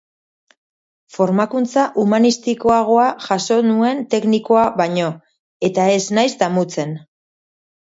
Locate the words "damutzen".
6.45-7.03